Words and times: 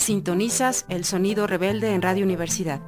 sintonizas 0.00 0.86
el 0.88 1.04
sonido 1.04 1.46
rebelde 1.46 1.94
en 1.94 2.02
Radio 2.02 2.24
Universidad. 2.24 2.80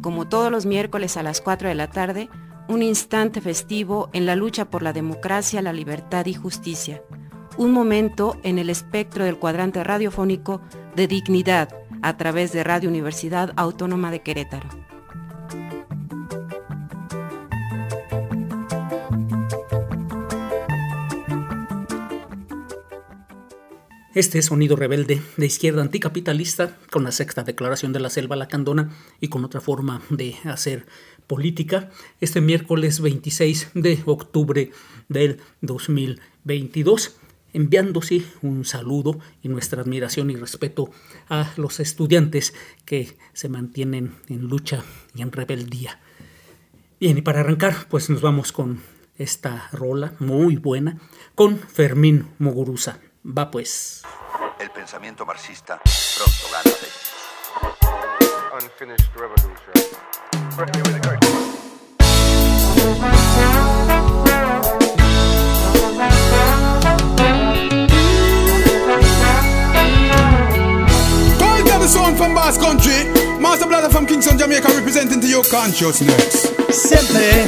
Como 0.00 0.28
todos 0.28 0.50
los 0.50 0.66
miércoles 0.66 1.16
a 1.16 1.22
las 1.22 1.40
4 1.40 1.68
de 1.68 1.74
la 1.74 1.88
tarde, 1.88 2.28
un 2.68 2.82
instante 2.82 3.40
festivo 3.40 4.08
en 4.12 4.26
la 4.26 4.36
lucha 4.36 4.70
por 4.70 4.82
la 4.82 4.92
democracia, 4.92 5.62
la 5.62 5.72
libertad 5.72 6.26
y 6.26 6.34
justicia. 6.34 7.02
Un 7.56 7.72
momento 7.72 8.36
en 8.42 8.58
el 8.58 8.70
espectro 8.70 9.24
del 9.24 9.38
cuadrante 9.38 9.84
radiofónico 9.84 10.60
de 10.96 11.06
dignidad 11.06 11.68
a 12.02 12.16
través 12.16 12.52
de 12.52 12.64
Radio 12.64 12.88
Universidad 12.88 13.52
Autónoma 13.56 14.10
de 14.10 14.22
Querétaro. 14.22 14.83
Este 24.14 24.38
es 24.38 24.46
Sonido 24.46 24.76
Rebelde 24.76 25.20
de 25.36 25.46
izquierda 25.46 25.82
anticapitalista, 25.82 26.78
con 26.92 27.02
la 27.02 27.10
sexta 27.10 27.42
declaración 27.42 27.92
de 27.92 27.98
la 27.98 28.10
selva 28.10 28.36
lacandona 28.36 28.96
y 29.20 29.26
con 29.26 29.44
otra 29.44 29.60
forma 29.60 30.02
de 30.08 30.36
hacer 30.44 30.86
política, 31.26 31.90
este 32.20 32.40
miércoles 32.40 33.00
26 33.00 33.70
de 33.74 34.00
octubre 34.06 34.70
del 35.08 35.40
2022 35.62 37.16
enviándose 37.52 38.22
un 38.40 38.64
saludo 38.64 39.18
y 39.42 39.48
nuestra 39.48 39.82
admiración 39.82 40.30
y 40.30 40.36
respeto 40.36 40.92
a 41.28 41.52
los 41.56 41.80
estudiantes 41.80 42.54
que 42.84 43.16
se 43.32 43.48
mantienen 43.48 44.14
en 44.28 44.42
lucha 44.42 44.84
y 45.16 45.22
en 45.22 45.32
rebeldía. 45.32 45.98
Bien, 47.00 47.18
y 47.18 47.22
para 47.22 47.40
arrancar, 47.40 47.88
pues 47.88 48.10
nos 48.10 48.20
vamos 48.20 48.52
con 48.52 48.80
esta 49.18 49.68
rola 49.72 50.14
muy 50.20 50.54
buena 50.54 51.00
con 51.34 51.58
Fermín 51.58 52.26
Muguruza. 52.38 53.00
Va 53.26 53.50
pues. 53.50 54.02
El 54.58 54.70
pensamiento 54.70 55.24
marxista 55.24 55.80
pronto 55.82 56.46
gana 56.52 56.74
Unfinished 58.62 59.14
revolution. 59.16 59.54
the 71.84 71.88
sound 71.90 72.16
from 72.16 72.34
Bass 72.34 72.56
Country. 72.56 73.23
Blatter 73.84 73.98
from 73.98 74.06
Kingston, 74.06 74.38
Jamaica, 74.38 74.68
representing 74.68 75.20
to 75.20 75.28
your 75.28 75.44
consciousness. 75.44 76.48
Siempre 76.70 77.46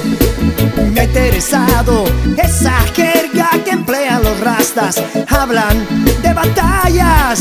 me 0.93 1.01
ha 1.01 1.05
interesado 1.05 2.05
esa 2.37 2.73
jerga 2.95 3.49
que 3.65 3.71
emplean 3.71 4.23
los 4.23 4.39
rastas. 4.41 5.03
Hablan 5.29 5.87
de 6.23 6.35
batallas 6.35 7.41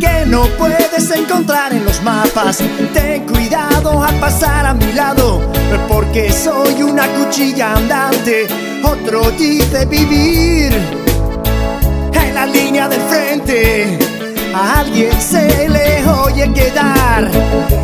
que 0.00 0.24
no 0.26 0.46
puedes 0.56 1.10
encontrar 1.10 1.74
en 1.74 1.84
los 1.84 2.02
mapas. 2.02 2.62
Ten 2.94 3.26
cuidado 3.26 4.02
al 4.02 4.14
pasar 4.18 4.64
a 4.64 4.72
mi 4.72 4.92
lado, 4.92 5.42
porque 5.86 6.32
soy 6.32 6.82
una 6.82 7.06
cuchilla 7.08 7.74
andante. 7.74 8.46
Otro 8.82 9.30
dice 9.32 9.84
vivir 9.84 10.72
en 12.14 12.34
la 12.34 12.46
línea 12.46 12.88
del 12.88 13.00
frente 13.02 14.15
a 14.56 14.80
alguien 14.80 15.20
se 15.20 15.68
le 15.68 16.06
oye 16.08 16.50
quedar 16.54 17.30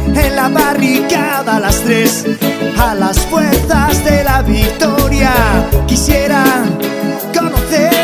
en 0.07 0.37
la 0.37 0.49
barricada 0.49 1.57
a 1.57 1.61
las 1.61 1.83
tres, 1.83 2.25
a 2.79 2.95
las 2.95 3.19
fuerzas 3.27 4.03
de 4.05 4.25
la 4.25 4.41
victoria. 4.43 5.35
Quisiera 5.87 6.45
conocer. 7.35 8.02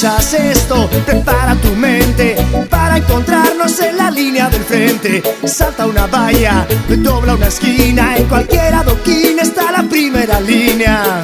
Escuchas 0.00 0.32
esto, 0.32 0.88
prepara 1.04 1.54
tu 1.56 1.76
mente 1.76 2.34
para 2.70 2.96
encontrarnos 2.96 3.78
en 3.80 3.98
la 3.98 4.10
línea 4.10 4.48
del 4.48 4.64
frente. 4.64 5.22
Salta 5.44 5.84
una 5.84 6.06
valla, 6.06 6.66
dobla 6.88 7.34
una 7.34 7.48
esquina, 7.48 8.16
en 8.16 8.24
cualquier 8.24 8.72
adoquín 8.72 9.38
está 9.38 9.70
la 9.70 9.82
primera 9.82 10.40
línea. 10.40 11.22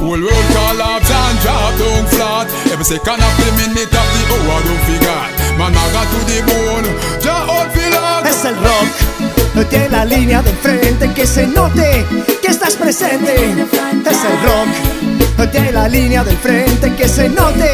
Whole 0.00 0.20
world 0.20 0.48
collapse 0.52 1.10
and 1.10 1.40
drop 1.40 1.78
down 1.78 2.06
flat 2.08 2.46
Every 2.70 2.84
second 2.84 3.22
of 3.22 3.34
the 3.38 3.50
minute 3.56 3.88
of 3.88 4.08
the 4.12 4.22
hour 4.34 4.60
don't 4.60 4.80
forget 4.84 5.30
Man, 5.56 5.72
I 5.72 5.92
got 5.94 6.06
to 6.12 6.20
the 6.28 6.42
bone, 6.44 6.88
ya 7.22 7.46
all 7.48 7.70
feel 7.70 7.94
Es 8.26 8.44
el 8.44 8.54
rock 8.56 9.70
de 9.70 9.88
la 9.88 10.04
línea 10.04 10.42
de 10.42 10.52
frente 10.52 11.10
Que 11.14 11.26
se 11.26 11.46
note 11.46 12.04
que 12.42 12.48
estás 12.48 12.74
presente 12.74 13.34
Es 13.34 14.24
el 14.24 14.42
rock 14.42 15.03
de 15.52 15.72
la 15.72 15.88
línea 15.88 16.24
del 16.24 16.36
frente 16.36 16.94
Que 16.94 17.08
se 17.08 17.28
note 17.28 17.70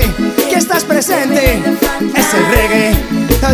que 0.48 0.56
estás 0.56 0.84
presente. 0.84 1.62
Es 2.16 2.34
el 2.34 2.46
reggae. 2.54 2.94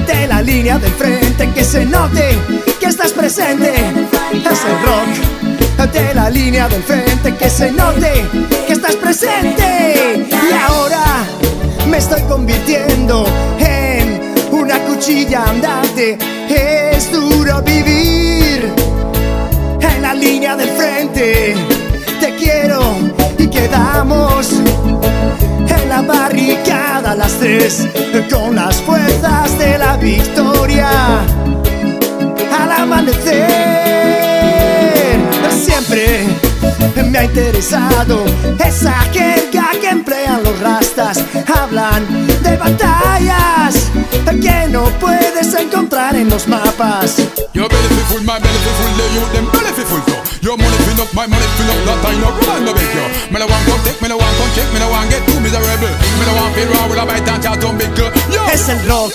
De 0.07 0.27
la 0.27 0.43
línea 0.43 0.79
del 0.79 0.93
frente 0.93 1.51
Que 1.53 1.65
se 1.65 1.85
note 1.85 2.39
que 2.81 2.87
estás 2.87 3.13
presente. 3.13 3.73
Es 3.75 4.61
el 4.65 4.77
rock. 4.85 5.93
De 5.93 6.15
la 6.15 6.31
línea 6.31 6.69
del 6.69 6.83
frente 6.83 7.35
que 7.37 7.49
se 7.49 7.71
note 7.71 8.25
que 8.67 8.73
estás 8.73 8.97
presente. 8.97 10.27
Y 10.29 10.53
ahora 10.69 11.25
me 11.89 11.99
estoy 11.99 12.23
convirtiendo 12.23 13.25
en 13.59 14.35
una 14.51 14.79
cuchilla 14.81 15.45
andante. 15.45 16.19
Es 16.49 17.13
duro 17.13 17.63
vivir 17.63 18.73
en 19.81 20.03
la 20.03 20.15
línea 20.15 20.57
del 20.57 20.71
frente 20.71 21.76
quedamos 23.77 24.53
en 24.53 25.89
la 25.89 26.01
barricada 26.03 27.15
las 27.15 27.33
tres 27.35 27.87
con 28.31 28.57
las 28.57 28.77
fuerzas 28.77 29.59
de 29.59 29.79
la 29.79 29.97
victoria 29.99 30.89
al 32.59 32.73
amanecer 32.73 34.17
siempre 35.51 36.27
me 37.11 37.19
ha 37.19 37.25
interesado 37.25 38.25
esa 38.65 38.95
jerga 39.13 39.71
que 39.81 39.89
emplean 39.89 40.43
los 40.43 40.59
rastas. 40.61 41.23
Hablan 41.55 42.27
de 42.43 42.57
batallas 42.57 43.91
que 44.41 44.69
no 44.69 44.85
puedes 45.01 45.55
encontrar 45.55 46.17
en 46.17 46.29
los 46.29 46.49
mapas. 46.49 47.17
Es 58.53 58.69
el 58.69 58.89
rock 58.89 59.13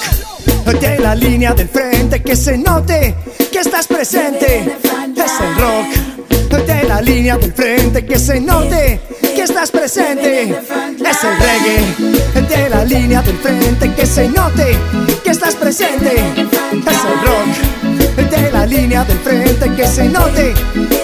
de 0.80 1.00
la 1.00 1.16
línea 1.16 1.54
del 1.54 1.68
frente 1.68 2.22
que 2.22 2.36
se 2.36 2.58
note 2.58 3.16
que 3.52 3.60
estás 3.60 3.88
presente. 3.88 4.78
Es 5.16 5.32
el 5.40 5.56
rock 5.58 6.66
de 6.68 6.84
la 6.84 7.02
línea 7.02 7.38
del 7.38 7.54
frente 7.54 8.06
que 8.06 8.20
se 8.20 8.40
note 8.40 9.00
que 9.36 9.42
estás 9.42 9.72
presente. 9.72 10.50
Es 10.50 11.24
el 11.24 11.38
reggae 11.40 12.48
de 12.48 12.70
la 12.70 12.86
línea 12.86 13.22
del 13.22 13.38
frente 13.38 13.94
que 13.94 14.06
se 14.06 14.28
note 14.30 14.78
que 15.24 15.32
estás 15.32 15.56
presente. 15.56 16.14
Es 16.16 17.04
el 17.06 17.26
rock 17.26 17.81
de 18.16 18.52
la 18.52 18.66
línea 18.66 19.04
del 19.04 19.20
frente 19.20 19.74
que 19.76 19.88
se 19.88 20.08
note 20.10 20.54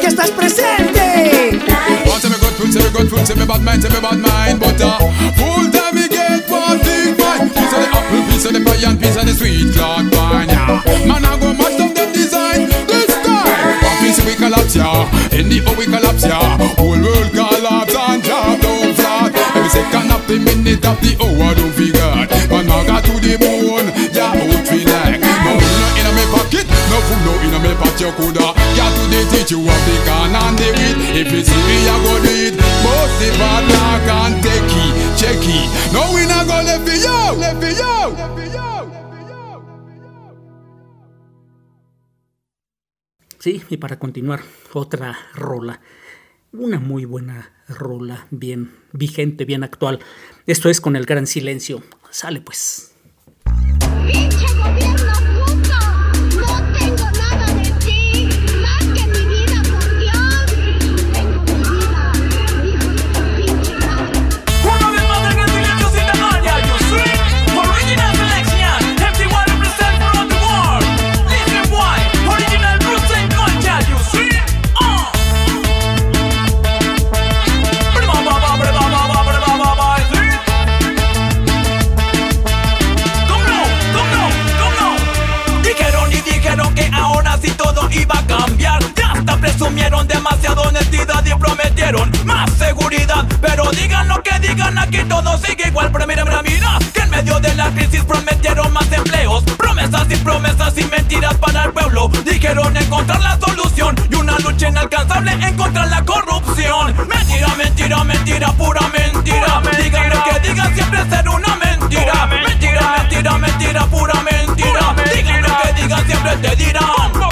que 0.01 0.07
estás 0.07 0.31
presente. 0.31 1.59
Want 2.05 2.21
to 2.21 2.29
be 2.29 2.35
good 2.35 2.53
food, 2.57 2.73
say 2.73 2.83
me 2.83 2.89
good 2.89 3.09
food, 3.09 3.37
me 3.37 3.45
bad 3.45 3.61
mind, 3.63 3.81
say 3.81 3.89
me 3.89 3.99
bad 4.01 4.17
mind, 4.19 4.59
but 4.59 4.81
uh, 4.81 4.99
full 5.35 5.69
time 5.71 5.95
me 5.95 6.07
get 6.07 6.49
one 6.49 6.79
thing 6.79 7.15
fine. 7.15 7.49
Piece 7.49 7.73
of 7.73 7.79
the 7.81 7.89
apple, 7.95 8.21
piece 8.29 8.45
of 8.45 8.53
the 8.53 8.59
pie, 8.59 8.89
and 8.89 8.99
piece 8.99 9.15
of 9.15 9.25
the 9.25 9.33
sweet 9.33 9.73
cloud 9.73 10.11
pine. 10.11 10.49
Yeah. 10.49 11.07
Man, 11.07 11.25
I 11.25 11.39
go 11.39 11.53
match 11.53 11.77
them 11.77 11.93
them 11.93 12.11
design 12.13 12.67
this 12.87 13.13
time. 13.23 13.81
One 13.83 13.97
piece 14.03 14.19
we 14.25 14.35
collapse, 14.35 14.75
yeah. 14.75 15.37
In 15.37 15.49
the 15.49 15.59
we 15.77 15.85
collapse, 15.85 16.25
yeah. 16.25 16.57
Whole 16.77 16.99
world 16.99 17.31
collapse 17.31 17.95
and 17.95 18.23
drop 18.23 18.59
down 18.61 18.93
flat. 18.93 19.35
Every 19.55 19.69
second 19.69 20.11
of 20.11 20.27
the 20.27 20.37
minute 20.39 20.85
of 20.85 20.99
the 21.01 21.15
hour, 21.23 21.55
don't 21.55 21.71
feel 21.73 21.96
food, 27.07 27.21
no 27.25 27.33
in 27.45 27.55
my 27.63 27.73
pot, 27.79 27.99
you 27.99 28.11
coulda. 28.19 28.53
Got 28.75 28.91
to 28.95 29.03
the 29.11 29.19
teach 29.31 29.51
you 29.51 29.59
what 29.59 29.79
the 29.87 29.95
can 30.05 30.35
and 30.35 30.57
the 30.59 30.67
weed. 30.75 30.97
If 31.21 31.31
you 31.31 31.41
see 31.43 31.61
me, 31.67 31.77
I 31.87 31.95
go 32.03 32.13
do 32.21 32.33
it. 32.47 32.55
But 32.83 33.09
the 33.19 33.29
bad 33.39 33.63
luck 33.71 34.07
and 34.19 34.35
take 34.43 34.75
it, 34.83 34.93
check 35.19 35.39
it. 35.39 35.67
No, 35.93 36.01
we 36.13 36.27
not 36.27 36.45
go 36.45 36.59
left 36.67 36.83
for 36.87 36.95
you, 36.95 37.19
left 37.39 37.59
for 37.63 37.71
you. 37.71 37.95
Left 38.15 38.33
for 38.35 38.45
you. 38.45 38.57
Sí, 43.39 43.63
y 43.69 43.77
para 43.77 43.97
continuar, 43.97 44.41
otra 44.73 45.17
rola. 45.33 45.79
Una 46.51 46.79
muy 46.79 47.05
buena 47.05 47.51
rola, 47.67 48.27
bien 48.31 48.73
vigente, 48.91 49.45
bien 49.45 49.63
actual. 49.63 49.99
Esto 50.47 50.69
es 50.69 50.81
con 50.81 50.95
el 50.95 51.05
gran 51.05 51.27
silencio. 51.27 51.83
Sale 52.09 52.41
pues. 52.41 52.93
honestidad 90.77 91.25
y 91.25 91.33
prometieron 91.35 92.11
más 92.25 92.51
seguridad. 92.53 93.25
Pero 93.41 93.69
digan 93.71 94.07
lo 94.07 94.21
que 94.21 94.39
digan, 94.39 94.77
aquí 94.77 94.99
todo 95.09 95.37
sigue 95.37 95.67
igual. 95.67 95.91
Pero 95.91 96.07
mira, 96.07 96.23
mira, 96.23 96.41
mira, 96.41 96.79
que 96.93 97.01
en 97.01 97.09
medio 97.09 97.39
de 97.39 97.55
la 97.55 97.69
crisis 97.71 98.03
prometieron 98.03 98.71
más 98.73 98.91
empleos, 98.91 99.43
promesas 99.57 100.07
y 100.09 100.15
promesas 100.17 100.77
y 100.77 100.83
mentiras 100.85 101.35
para 101.35 101.65
el 101.65 101.73
pueblo. 101.73 102.09
Dijeron 102.25 102.75
encontrar 102.77 103.21
la 103.21 103.39
solución 103.39 103.95
y 104.11 104.15
una 104.15 104.37
lucha 104.39 104.69
inalcanzable 104.69 105.31
en 105.31 105.55
contra 105.55 105.85
la 105.85 106.03
corrupción. 106.03 106.95
Mentira, 107.07 107.55
mentira, 107.57 108.03
mentira, 108.03 108.51
pura 108.53 108.81
mentira. 108.89 109.61
Digan 109.81 110.09
lo 110.09 110.23
que 110.23 110.47
digan, 110.47 110.75
siempre 110.75 111.09
será 111.09 111.31
una 111.31 111.55
mentira. 111.55 112.25
Mentira, 112.27 112.95
mentira, 112.99 113.37
mentira, 113.37 113.85
pura 113.87 114.13
mentira. 114.21 114.95
Digan 115.13 115.41
lo 115.41 115.61
que 115.61 115.81
digan, 115.81 116.05
siempre 116.05 116.37
te 116.37 116.55
dirán. 116.55 117.26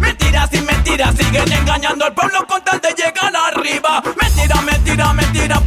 Mentiras 0.00 0.48
y 0.52 0.60
mentiras 0.62 1.14
Siguen 1.14 1.52
engañando 1.52 2.06
al 2.06 2.14
pueblo 2.14 2.46
con 2.46 2.62
tal 2.64 2.80
de 2.80 2.88
llegar 2.90 3.32
arriba. 3.36 4.02
Mentira, 4.20 4.60
mentira, 4.62 5.12
mentira 5.12 5.57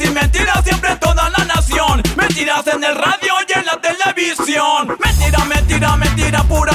Y 0.00 0.08
mentiras 0.10 0.64
siempre 0.64 0.92
en 0.92 1.00
toda 1.00 1.30
la 1.30 1.44
nación. 1.44 2.02
Mentiras 2.16 2.66
en 2.66 2.84
el 2.84 2.94
radio 2.94 3.32
y 3.48 3.58
en 3.58 3.66
la 3.66 3.80
televisión. 3.80 4.96
Mentira, 5.02 5.44
mentira, 5.44 5.96
mentira, 5.96 6.42
pura 6.44 6.67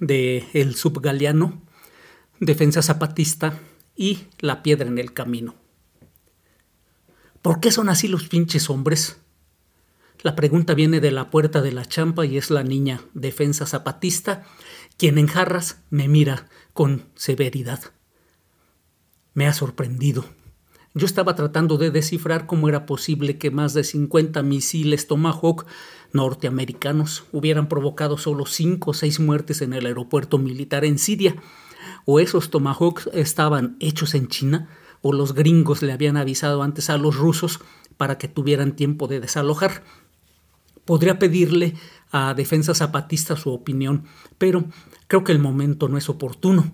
de 0.00 0.44
El 0.52 0.74
Subgaleano, 0.74 1.62
Defensa 2.40 2.82
Zapatista 2.82 3.58
y 3.96 4.24
La 4.38 4.62
Piedra 4.62 4.88
en 4.88 4.98
el 4.98 5.12
Camino. 5.12 5.54
¿Por 7.42 7.60
qué 7.60 7.70
son 7.70 7.88
así 7.88 8.08
los 8.08 8.28
pinches 8.28 8.68
hombres? 8.70 9.18
La 10.22 10.34
pregunta 10.34 10.74
viene 10.74 11.00
de 11.00 11.12
la 11.12 11.30
puerta 11.30 11.62
de 11.62 11.72
la 11.72 11.84
champa 11.84 12.26
y 12.26 12.36
es 12.36 12.50
la 12.50 12.62
niña 12.62 13.02
Defensa 13.14 13.66
Zapatista 13.66 14.44
quien 14.96 15.18
en 15.18 15.26
jarras 15.26 15.82
me 15.90 16.08
mira 16.08 16.48
con 16.72 17.04
severidad. 17.14 17.80
Me 19.34 19.46
ha 19.46 19.52
sorprendido. 19.52 20.24
Yo 20.96 21.04
estaba 21.04 21.34
tratando 21.34 21.76
de 21.76 21.90
descifrar 21.90 22.46
cómo 22.46 22.70
era 22.70 22.86
posible 22.86 23.36
que 23.36 23.50
más 23.50 23.74
de 23.74 23.84
50 23.84 24.42
misiles 24.42 25.06
Tomahawk 25.06 25.66
norteamericanos 26.14 27.24
hubieran 27.32 27.68
provocado 27.68 28.16
solo 28.16 28.46
5 28.46 28.92
o 28.92 28.94
6 28.94 29.20
muertes 29.20 29.60
en 29.60 29.74
el 29.74 29.84
aeropuerto 29.84 30.38
militar 30.38 30.86
en 30.86 30.98
Siria. 30.98 31.36
O 32.06 32.18
esos 32.18 32.48
Tomahawks 32.48 33.10
estaban 33.12 33.76
hechos 33.78 34.14
en 34.14 34.28
China, 34.28 34.70
o 35.02 35.12
los 35.12 35.34
gringos 35.34 35.82
le 35.82 35.92
habían 35.92 36.16
avisado 36.16 36.62
antes 36.62 36.88
a 36.88 36.96
los 36.96 37.14
rusos 37.14 37.60
para 37.98 38.16
que 38.16 38.28
tuvieran 38.28 38.74
tiempo 38.74 39.06
de 39.06 39.20
desalojar. 39.20 39.84
Podría 40.86 41.18
pedirle 41.18 41.74
a 42.10 42.32
Defensa 42.32 42.74
Zapatista 42.74 43.36
su 43.36 43.50
opinión, 43.50 44.04
pero 44.38 44.64
creo 45.08 45.24
que 45.24 45.32
el 45.32 45.40
momento 45.40 45.90
no 45.90 45.98
es 45.98 46.08
oportuno, 46.08 46.72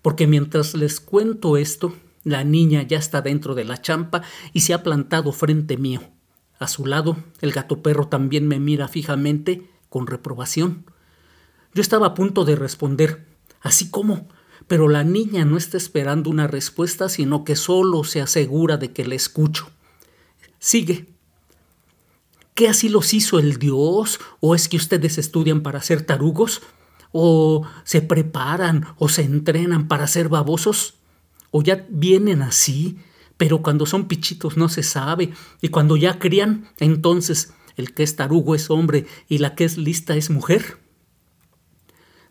porque 0.00 0.28
mientras 0.28 0.76
les 0.76 1.00
cuento 1.00 1.56
esto, 1.56 1.92
la 2.24 2.42
niña 2.42 2.82
ya 2.82 2.98
está 2.98 3.22
dentro 3.22 3.54
de 3.54 3.64
la 3.64 3.80
champa 3.80 4.22
y 4.52 4.60
se 4.60 4.74
ha 4.74 4.82
plantado 4.82 5.30
frente 5.32 5.76
mío. 5.76 6.00
A 6.58 6.68
su 6.68 6.86
lado, 6.86 7.16
el 7.40 7.52
gato 7.52 7.82
perro 7.82 8.08
también 8.08 8.48
me 8.48 8.58
mira 8.58 8.88
fijamente, 8.88 9.70
con 9.90 10.06
reprobación. 10.06 10.86
Yo 11.74 11.82
estaba 11.82 12.08
a 12.08 12.14
punto 12.14 12.44
de 12.44 12.56
responder, 12.56 13.26
así 13.60 13.90
como, 13.90 14.28
pero 14.66 14.88
la 14.88 15.04
niña 15.04 15.44
no 15.44 15.56
está 15.56 15.76
esperando 15.76 16.30
una 16.30 16.46
respuesta, 16.46 17.08
sino 17.08 17.44
que 17.44 17.56
solo 17.56 18.02
se 18.04 18.20
asegura 18.20 18.76
de 18.76 18.92
que 18.92 19.04
le 19.04 19.16
escucho. 19.16 19.70
Sigue. 20.58 21.06
¿Qué 22.54 22.68
así 22.68 22.88
los 22.88 23.12
hizo 23.12 23.38
el 23.38 23.58
Dios? 23.58 24.20
¿O 24.40 24.54
es 24.54 24.68
que 24.68 24.76
ustedes 24.76 25.18
estudian 25.18 25.62
para 25.62 25.82
ser 25.82 26.02
tarugos? 26.02 26.62
¿O 27.12 27.66
se 27.84 28.00
preparan 28.00 28.86
o 28.96 29.08
se 29.08 29.22
entrenan 29.22 29.88
para 29.88 30.06
ser 30.06 30.28
babosos? 30.28 30.94
¿O 31.56 31.62
ya 31.62 31.86
vienen 31.88 32.42
así? 32.42 32.98
Pero 33.36 33.62
cuando 33.62 33.86
son 33.86 34.08
pichitos 34.08 34.56
no 34.56 34.68
se 34.68 34.82
sabe, 34.82 35.30
y 35.62 35.68
cuando 35.68 35.96
ya 35.96 36.18
crían, 36.18 36.68
entonces 36.80 37.52
el 37.76 37.94
que 37.94 38.02
es 38.02 38.16
tarugo 38.16 38.56
es 38.56 38.70
hombre 38.70 39.06
y 39.28 39.38
la 39.38 39.54
que 39.54 39.62
es 39.62 39.78
lista 39.78 40.16
es 40.16 40.30
mujer. 40.30 40.78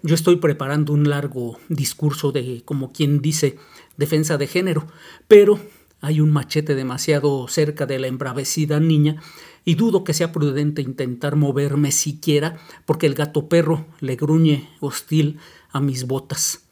Yo 0.01 0.13
estoy 0.13 0.35
preparando 0.35 0.91
un 0.91 1.09
largo 1.09 1.57
discurso 1.69 2.33
de, 2.33 2.63
como 2.65 2.91
quien 2.91 3.21
dice, 3.21 3.57
defensa 3.95 4.37
de 4.37 4.47
género, 4.47 4.87
pero 5.29 5.57
hay 6.01 6.19
un 6.19 6.29
machete 6.29 6.75
demasiado 6.75 7.47
cerca 7.47 7.85
de 7.85 7.99
la 7.99 8.07
embravecida 8.07 8.81
niña 8.81 9.23
y 9.63 9.75
dudo 9.75 10.03
que 10.03 10.13
sea 10.13 10.33
prudente 10.33 10.81
intentar 10.81 11.37
moverme 11.37 11.93
siquiera 11.93 12.57
porque 12.85 13.05
el 13.05 13.13
gato 13.13 13.47
perro 13.47 13.85
le 14.01 14.17
gruñe 14.17 14.69
hostil 14.81 15.39
a 15.71 15.79
mis 15.79 16.07
botas. 16.07 16.65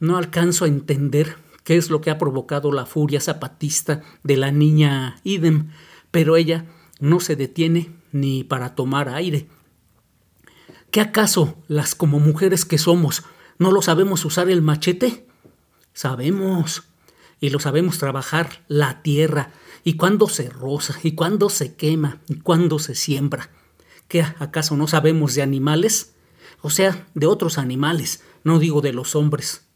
No 0.00 0.18
alcanzo 0.18 0.66
a 0.66 0.68
entender 0.68 1.47
qué 1.68 1.76
es 1.76 1.90
lo 1.90 2.00
que 2.00 2.10
ha 2.10 2.16
provocado 2.16 2.72
la 2.72 2.86
furia 2.86 3.20
zapatista 3.20 4.00
de 4.22 4.38
la 4.38 4.50
niña 4.50 5.20
Idem, 5.22 5.68
pero 6.10 6.38
ella 6.38 6.64
no 6.98 7.20
se 7.20 7.36
detiene 7.36 7.94
ni 8.10 8.42
para 8.42 8.74
tomar 8.74 9.10
aire. 9.10 9.48
¿Qué 10.90 11.02
acaso 11.02 11.58
las 11.68 11.94
como 11.94 12.20
mujeres 12.20 12.64
que 12.64 12.78
somos 12.78 13.22
no 13.58 13.70
lo 13.70 13.82
sabemos 13.82 14.24
usar 14.24 14.48
el 14.48 14.62
machete? 14.62 15.26
Sabemos, 15.92 16.84
y 17.38 17.50
lo 17.50 17.60
sabemos 17.60 17.98
trabajar 17.98 18.64
la 18.68 19.02
tierra, 19.02 19.52
y 19.84 19.98
cuándo 19.98 20.26
se 20.30 20.48
roza, 20.48 20.98
y 21.02 21.12
cuándo 21.12 21.50
se 21.50 21.76
quema, 21.76 22.22
y 22.28 22.36
cuándo 22.36 22.78
se 22.78 22.94
siembra. 22.94 23.50
¿Qué 24.08 24.22
acaso 24.22 24.74
no 24.74 24.88
sabemos 24.88 25.34
de 25.34 25.42
animales? 25.42 26.14
O 26.62 26.70
sea, 26.70 27.06
de 27.12 27.26
otros 27.26 27.58
animales, 27.58 28.24
no 28.42 28.58
digo 28.58 28.80
de 28.80 28.94
los 28.94 29.14
hombres. 29.14 29.67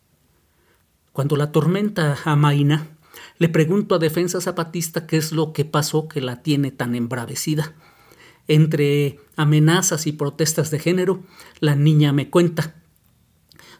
Cuando 1.13 1.37
la 1.37 1.53
tormenta 1.53 2.17
amaina, 2.25 2.89
le 3.39 3.51
pregunto 3.51 3.95
a 3.95 3.99
Defensa 3.99 4.41
Zapatista 4.41 5.07
qué 5.07 5.19
es 5.19 5.33
lo 5.33 5.53
que 5.53 5.67
pasó 5.67 6.09
que 6.09 6.23
la 6.23 6.43
tiene 6.43 6.71
tan 6.71 6.95
embravecida. 6.95 7.75
Entre 8.49 9.19
amenazas 9.37 10.07
y 10.07 10.13
protestas 10.13 10.71
de 10.71 10.79
género, 10.79 11.23
la 11.61 11.77
niña 11.77 12.13
me 12.13 12.31
cuenta. 12.31 12.77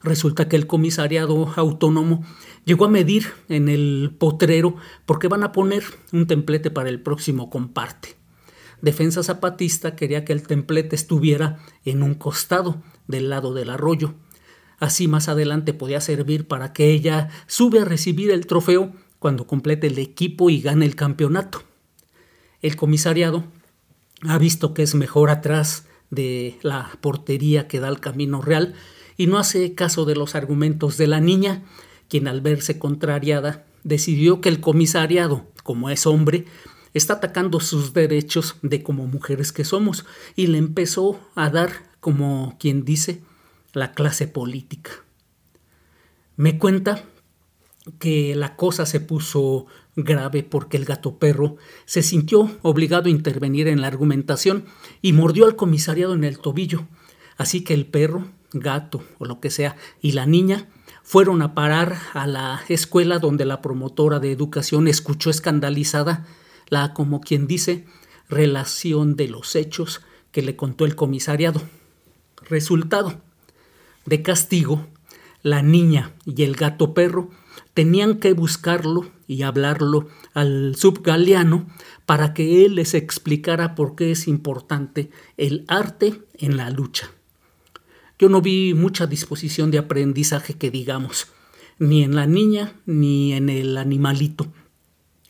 Resulta 0.03 0.49
que 0.49 0.57
el 0.57 0.67
comisariado 0.67 1.53
autónomo 1.57 2.23
llegó 2.65 2.85
a 2.85 2.91
medir 2.91 3.33
en 3.49 3.69
el 3.69 4.15
potrero 4.19 4.77
porque 5.07 5.29
van 5.29 5.43
a 5.43 5.53
poner 5.53 5.85
un 6.13 6.27
templete 6.27 6.71
para 6.71 6.91
el 6.91 7.01
próximo 7.01 7.49
comparte. 7.49 8.17
Defensa 8.83 9.23
Zapatista 9.23 9.97
quería 9.97 10.25
que 10.25 10.33
el 10.33 10.47
templete 10.47 10.97
estuviera 10.97 11.61
en 11.85 12.03
un 12.03 12.15
costado 12.15 12.83
del 13.07 13.31
lado 13.31 13.55
del 13.55 13.71
arroyo. 13.71 14.15
Así 14.83 15.07
más 15.07 15.29
adelante 15.29 15.75
podía 15.75 16.01
servir 16.01 16.49
para 16.49 16.73
que 16.73 16.91
ella 16.91 17.29
sube 17.47 17.79
a 17.79 17.85
recibir 17.85 18.33
el 18.33 18.49
trofeo 18.49 18.93
cuando 19.21 19.47
complete 19.47 19.87
el 19.87 19.97
equipo 20.01 20.51
y 20.51 20.61
gane 20.61 20.85
el 20.85 20.97
campeonato. 20.97 21.63
El 22.63 22.75
comisariado 22.75 23.45
ha 24.23 24.39
visto 24.39 24.75
que 24.75 24.83
es 24.83 24.97
mejor 24.97 25.31
atrás 25.31 25.87
de 26.11 26.59
la 26.63 26.99
portería 27.01 27.69
que 27.69 27.79
da 27.79 27.87
al 27.87 28.01
camino 28.01 28.43
real 28.43 28.75
y 29.17 29.29
no 29.29 29.39
hace 29.39 29.73
caso 29.77 30.05
de 30.05 30.17
los 30.17 30.35
argumentos 30.35 30.97
de 30.97 31.07
la 31.07 31.21
niña, 31.21 31.63
quien 32.09 32.27
al 32.27 32.41
verse 32.41 32.81
contrariada 32.81 33.65
decidió 33.85 34.41
que 34.41 34.49
el 34.49 34.59
comisariado, 34.59 35.47
como 35.63 35.91
es 35.91 36.09
hombre, 36.09 36.45
está 36.93 37.15
atacando 37.15 37.61
sus 37.61 37.93
derechos 37.93 38.57
de 38.63 38.83
como 38.83 39.07
mujeres 39.07 39.53
que 39.53 39.65
somos 39.65 40.07
y 40.35 40.49
le 40.49 40.59
empezó 40.59 41.21
a 41.37 41.51
dar, 41.51 41.71
como 42.01 42.57
quien 42.59 42.85
dice, 42.85 43.23
la 43.73 43.93
clase 43.93 44.27
política. 44.27 44.91
Me 46.37 46.59
cuenta 46.59 47.05
que 47.99 48.35
la 48.35 48.57
cosa 48.57 48.87
se 48.87 49.01
puso 49.01 49.67
grave 49.97 50.43
porque 50.43 50.77
el 50.77 50.85
gato 50.85 51.19
perro 51.19 51.57
se 51.85 52.03
sintió 52.03 52.51
obligado 52.63 53.07
a 53.07 53.11
intervenir 53.11 53.69
en 53.69 53.81
la 53.81 53.89
argumentación 53.89 54.65
y 55.03 55.13
mordió 55.13 55.47
al 55.47 55.57
comisariado 55.57 56.15
en 56.15 56.25
el 56.25 56.39
tobillo. 56.39 56.87
Así 57.37 57.65
que 57.65 57.75
el 57.75 57.87
perro, 57.87 58.29
gato 58.53 59.03
o 59.19 59.25
lo 59.25 59.41
que 59.41 59.51
sea, 59.51 59.77
y 60.01 60.13
la 60.13 60.27
niña 60.27 60.69
fueron 61.03 61.43
a 61.43 61.55
parar 61.55 61.99
a 62.15 62.27
la 62.27 62.63
escuela 62.69 63.19
donde 63.19 63.45
la 63.45 63.61
promotora 63.61 64.21
de 64.21 64.33
educación 64.33 64.87
escuchó 64.87 65.31
escandalizada 65.31 66.27
la, 66.69 66.95
como 66.95 67.21
quien 67.21 67.47
dice, 67.47 67.85
relación 68.29 69.17
de 69.17 69.29
los 69.29 69.57
hechos 69.57 70.01
que 70.31 70.43
le 70.43 70.57
contó 70.57 70.85
el 70.85 70.95
comisariado. 70.95 71.61
Resultado. 72.49 73.21
De 74.07 74.23
castigo, 74.23 74.87
la 75.43 75.63
niña 75.63 76.13
y 76.25 76.43
el 76.43 76.55
gato 76.55 76.95
perro 76.95 77.31
tenían 77.75 78.19
que 78.19 78.33
buscarlo 78.33 79.11
y 79.27 79.43
hablarlo 79.43 80.09
al 80.35 80.75
subgaleano 80.77 81.67
para 82.07 82.35
que 82.35 82.65
él 82.65 82.75
les 82.77 82.95
explicara 82.95 83.75
por 83.75 83.95
qué 83.95 84.11
es 84.11 84.29
importante 84.29 85.11
el 85.37 85.65
arte 85.69 86.23
en 86.35 86.57
la 86.57 86.71
lucha. 86.71 87.11
Yo 88.19 88.29
no 88.29 88.41
vi 88.41 88.75
mucha 88.75 89.07
disposición 89.07 89.71
de 89.71 89.79
aprendizaje 89.79 90.55
que 90.55 90.71
digamos, 90.71 91.29
ni 91.79 92.03
en 92.05 92.15
la 92.15 92.27
niña 92.27 92.75
ni 92.87 93.33
en 93.33 93.49
el 93.49 93.77
animalito. 93.77 94.47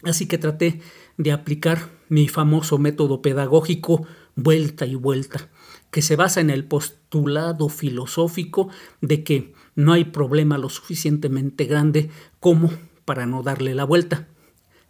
Así 0.03 0.27
que 0.27 0.39
traté 0.39 0.81
de 1.17 1.33
aplicar 1.33 1.91
mi 2.09 2.29
famoso 2.29 2.79
método 2.79 3.23
pedagógico 3.23 4.07
vuelta 4.35 4.85
y 4.87 4.95
vuelta, 4.95 5.49
que 5.93 6.01
se 6.03 6.17
basa 6.17 6.41
en 6.41 6.49
el 6.49 6.65
postulado 6.65 7.69
filosófico 7.69 8.71
de 9.03 9.23
que 9.23 9.53
no 9.75 9.93
hay 9.93 10.07
problema 10.07 10.57
lo 10.57 10.71
suficientemente 10.71 11.67
grande 11.67 12.11
como 12.41 12.73
para 13.05 13.27
no 13.27 13.43
darle 13.43 13.75
la 13.75 13.85
vuelta. 13.85 14.27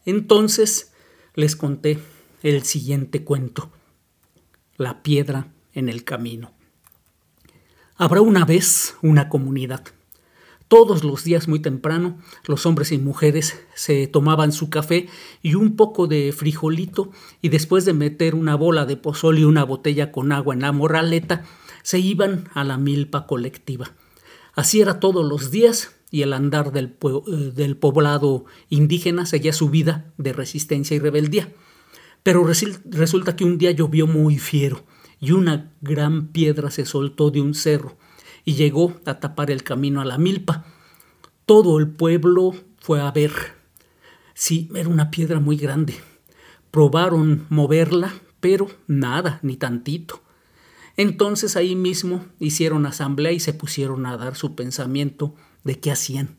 Entonces 0.07 0.93
les 1.35 1.57
conté 1.57 1.99
el 2.45 2.63
siguiente 2.63 3.25
cuento, 3.25 3.73
la 4.77 5.03
piedra 5.03 5.49
en 5.75 5.89
el 5.89 6.05
camino. 6.05 6.53
Habrá 7.97 8.21
una 8.21 8.45
vez 8.45 8.97
una 9.03 9.29
comunidad. 9.29 9.83
Todos 10.73 11.05
los 11.05 11.23
días 11.23 11.49
muy 11.49 11.61
temprano, 11.61 12.17
los 12.47 12.65
hombres 12.65 12.93
y 12.93 12.99
mujeres 12.99 13.61
se 13.75 14.07
tomaban 14.07 14.53
su 14.53 14.71
café 14.71 15.07
y 15.43 15.55
un 15.55 15.77
poco 15.77 16.07
de 16.07 16.33
frijolito 16.33 17.11
y 17.43 17.51
después 17.51 17.85
de 17.85 17.93
meter 17.93 18.35
una 18.35 18.55
bola 18.55 18.87
de 18.87 18.97
pozol 18.97 19.39
y 19.39 19.45
una 19.45 19.65
botella 19.65 20.11
con 20.11 20.33
agua 20.33 20.55
en 20.55 20.63
la 20.63 20.73
morraleta, 20.73 21.45
se 21.83 21.99
iban 21.99 22.49
a 22.55 22.65
la 22.65 22.79
milpa 22.79 23.27
colectiva. 23.27 23.93
Así 24.55 24.81
era 24.81 24.99
todos 24.99 25.27
los 25.27 25.51
días 25.51 25.95
y 26.11 26.23
el 26.23 26.33
andar 26.33 26.73
del, 26.73 26.97
eh, 27.03 27.53
del 27.55 27.77
poblado 27.77 28.47
indígena 28.71 29.27
seguía 29.27 29.53
su 29.53 29.69
vida 29.69 30.15
de 30.17 30.33
resistencia 30.33 30.97
y 30.97 31.01
rebeldía. 31.01 31.53
Pero 32.23 32.47
resulta 32.47 33.37
que 33.37 33.45
un 33.45 33.59
día 33.59 33.73
llovió 33.73 34.07
muy 34.07 34.39
fiero 34.39 34.87
y 35.21 35.33
una 35.33 35.75
gran 35.83 36.29
piedra 36.29 36.71
se 36.71 36.87
soltó 36.87 37.31
de 37.31 37.43
un 37.43 37.53
cerro 37.53 37.99
y 38.45 38.55
llegó 38.55 38.95
a 39.05 39.21
tapar 39.21 39.51
el 39.51 39.63
camino 39.63 40.01
a 40.01 40.05
la 40.05 40.19
milpa. 40.19 40.65
Todo 41.47 41.79
el 41.79 41.89
pueblo 41.89 42.55
fue 42.79 43.01
a 43.01 43.11
ver. 43.11 43.33
Sí, 44.35 44.71
era 44.75 44.89
una 44.89 45.11
piedra 45.11 45.41
muy 45.41 45.57
grande. 45.57 45.95
Probaron 46.71 47.47
moverla, 47.49 48.15
pero 48.41 48.69
nada, 48.87 49.39
ni 49.43 49.57
tantito. 49.57 50.23
Entonces 50.97 51.57
ahí 51.57 51.75
mismo 51.75 52.25
hicieron 52.39 52.87
asamblea 52.87 53.33
y 53.33 53.41
se 53.41 53.55
pusieron 53.55 54.07
a 54.07 54.17
dar 54.17 54.37
su 54.37 54.55
pensamiento 54.55 55.35
de 55.65 55.81
qué 55.81 55.91
hacían. 55.91 56.39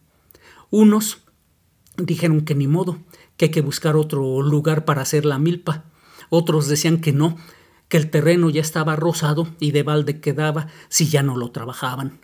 Unos 0.69 1.19
dijeron 1.98 2.41
que 2.41 2.55
ni 2.55 2.67
modo, 2.67 3.00
que 3.38 3.45
hay 3.45 3.51
que 3.51 3.62
buscar 3.62 3.95
otro 3.95 4.41
lugar 4.41 4.86
para 4.86 5.01
hacer 5.01 5.25
la 5.25 5.39
milpa. 5.39 5.86
Otros 6.29 6.67
decían 6.67 7.00
que 7.00 7.13
no, 7.13 7.38
que 7.93 7.97
el 7.97 8.09
terreno 8.09 8.50
ya 8.50 8.62
estaba 8.62 8.95
rosado 8.95 9.47
y 9.59 9.69
de 9.69 9.83
balde 9.83 10.19
quedaba 10.19 10.65
si 10.89 11.09
ya 11.09 11.21
no 11.21 11.38
lo 11.38 11.51
trabajaban. 11.51 12.19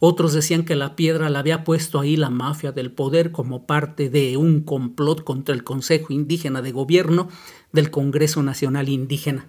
Otros 0.00 0.32
decían 0.32 0.64
que 0.64 0.74
la 0.74 0.96
piedra 0.96 1.30
la 1.30 1.38
había 1.38 1.62
puesto 1.62 2.00
ahí 2.00 2.16
la 2.16 2.28
mafia 2.28 2.72
del 2.72 2.90
poder 2.90 3.30
como 3.30 3.68
parte 3.68 4.10
de 4.10 4.36
un 4.36 4.62
complot 4.62 5.22
contra 5.22 5.54
el 5.54 5.62
Consejo 5.62 6.12
Indígena 6.12 6.60
de 6.60 6.72
Gobierno 6.72 7.28
del 7.70 7.92
Congreso 7.92 8.42
Nacional 8.42 8.88
Indígena. 8.88 9.46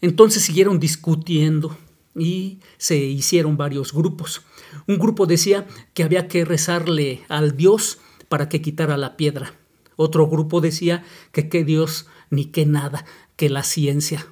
Entonces 0.00 0.44
siguieron 0.44 0.78
discutiendo 0.78 1.76
y 2.14 2.60
se 2.76 2.96
hicieron 2.96 3.56
varios 3.56 3.92
grupos. 3.92 4.42
Un 4.86 4.98
grupo 4.98 5.26
decía 5.26 5.66
que 5.94 6.04
había 6.04 6.28
que 6.28 6.44
rezarle 6.44 7.22
al 7.28 7.56
Dios 7.56 7.98
para 8.28 8.48
que 8.48 8.62
quitara 8.62 8.96
la 8.98 9.16
piedra. 9.16 9.52
Otro 9.96 10.28
grupo 10.28 10.60
decía 10.60 11.02
que 11.32 11.48
qué 11.48 11.64
Dios 11.64 12.06
ni 12.30 12.44
qué 12.44 12.66
nada, 12.66 13.04
que 13.34 13.50
la 13.50 13.64
ciencia. 13.64 14.28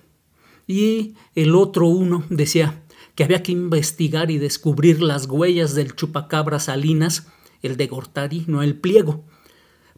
Y 0.73 1.17
el 1.35 1.55
otro 1.55 1.87
uno 1.87 2.25
decía 2.31 2.83
que 3.15 3.25
había 3.25 3.43
que 3.43 3.53
investigar 3.53 4.31
y 4.31 4.39
descubrir 4.39 5.03
las 5.03 5.27
huellas 5.27 5.75
del 5.75 5.95
chupacabra 5.95 6.61
Salinas, 6.61 7.27
el 7.61 7.77
de 7.77 7.89
Gortari, 7.89 8.45
no 8.47 8.63
el 8.63 8.77
pliego 8.77 9.23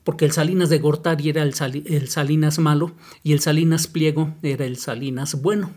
porque 0.02 0.26
el 0.26 0.32
Salinas 0.32 0.68
de 0.68 0.80
Gortari 0.80 1.30
era 1.30 1.42
el, 1.42 1.54
Salinas 2.08 2.58
malo 2.58 2.92
y 3.22 3.32
el 3.32 3.40
Salinas 3.40 3.86
Pliego 3.86 4.34
era 4.42 4.66
el 4.66 4.76
Salinas 4.76 5.40
bueno. 5.40 5.70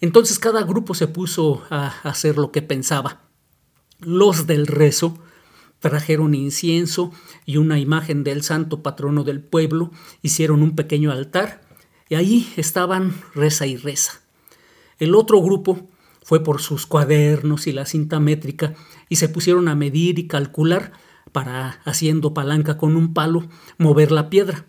Entonces 0.00 0.38
cada 0.38 0.62
grupo 0.62 0.94
se 0.94 1.06
puso 1.06 1.62
a 1.68 1.88
hacer 2.02 2.38
lo 2.38 2.50
que 2.50 2.62
pensaba. 2.62 3.28
Los 4.00 4.46
del 4.46 4.66
rezo 4.66 5.18
trajeron 5.80 6.34
incienso 6.34 7.12
y 7.44 7.58
una 7.58 7.78
imagen 7.78 8.24
del 8.24 8.42
santo 8.42 8.82
patrono 8.82 9.22
del 9.22 9.42
pueblo, 9.42 9.90
hicieron 10.22 10.62
un 10.62 10.74
pequeño 10.74 11.12
altar 11.12 11.60
y 12.12 12.14
ahí 12.14 12.52
estaban 12.58 13.14
reza 13.34 13.66
y 13.66 13.78
reza. 13.78 14.20
El 14.98 15.14
otro 15.14 15.40
grupo 15.40 15.88
fue 16.22 16.44
por 16.44 16.60
sus 16.60 16.84
cuadernos 16.84 17.66
y 17.66 17.72
la 17.72 17.86
cinta 17.86 18.20
métrica 18.20 18.74
y 19.08 19.16
se 19.16 19.30
pusieron 19.30 19.66
a 19.66 19.74
medir 19.74 20.18
y 20.18 20.26
calcular 20.26 20.92
para, 21.32 21.80
haciendo 21.86 22.34
palanca 22.34 22.76
con 22.76 22.96
un 22.96 23.14
palo, 23.14 23.48
mover 23.78 24.12
la 24.12 24.28
piedra. 24.28 24.66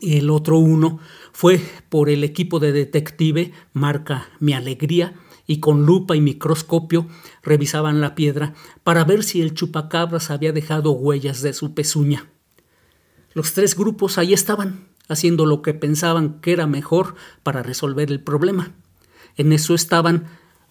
Y 0.00 0.16
el 0.16 0.30
otro 0.30 0.58
uno 0.58 0.98
fue 1.30 1.60
por 1.90 2.10
el 2.10 2.24
equipo 2.24 2.58
de 2.58 2.72
detective 2.72 3.52
marca 3.72 4.28
Mi 4.40 4.52
Alegría 4.52 5.14
y 5.46 5.60
con 5.60 5.86
lupa 5.86 6.16
y 6.16 6.20
microscopio 6.20 7.06
revisaban 7.40 8.00
la 8.00 8.16
piedra 8.16 8.54
para 8.82 9.04
ver 9.04 9.22
si 9.22 9.42
el 9.42 9.54
chupacabras 9.54 10.32
había 10.32 10.50
dejado 10.50 10.90
huellas 10.90 11.40
de 11.40 11.52
su 11.52 11.74
pezuña. 11.74 12.28
Los 13.32 13.52
tres 13.52 13.76
grupos 13.76 14.18
ahí 14.18 14.32
estaban, 14.32 14.87
haciendo 15.08 15.46
lo 15.46 15.62
que 15.62 15.74
pensaban 15.74 16.40
que 16.40 16.52
era 16.52 16.66
mejor 16.66 17.14
para 17.42 17.62
resolver 17.62 18.10
el 18.10 18.20
problema. 18.20 18.72
En 19.36 19.52
eso 19.52 19.74
estaban 19.74 20.26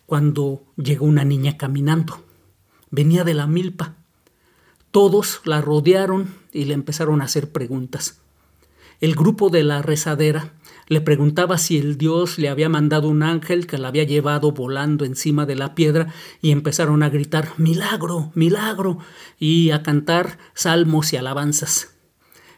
cuando 0.06 0.64
llegó 0.78 1.06
una 1.06 1.26
niña 1.26 1.58
caminando. 1.58 2.24
Venía 2.90 3.24
de 3.24 3.34
la 3.34 3.48
milpa. 3.48 3.96
Todos 4.92 5.42
la 5.44 5.62
rodearon 5.62 6.34
y 6.54 6.66
le 6.66 6.74
empezaron 6.74 7.22
a 7.22 7.26
hacer 7.26 7.52
preguntas. 7.52 8.22
El 9.00 9.16
grupo 9.16 9.50
de 9.50 9.64
la 9.64 9.82
rezadera 9.82 10.54
le 10.88 11.02
preguntaba 11.02 11.58
si 11.58 11.78
el 11.78 11.98
dios 11.98 12.40
le 12.40 12.50
había 12.50 12.70
mandado 12.70 13.10
un 13.10 13.22
ángel 13.22 13.68
que 13.68 13.78
la 13.78 13.90
había 13.90 14.06
llevado 14.06 14.54
volando 14.54 15.06
encima 15.06 15.46
de 15.46 15.56
la 15.56 15.76
piedra 15.76 16.14
y 16.42 16.52
empezaron 16.52 17.04
a 17.04 17.10
gritar 17.10 17.50
milagro, 17.58 18.32
milagro 18.34 18.98
y 19.38 19.72
a 19.72 19.84
cantar 19.84 20.40
salmos 20.54 21.14
y 21.14 21.18
alabanzas. 21.18 21.97